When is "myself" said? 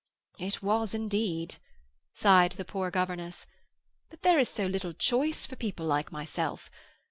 6.11-6.71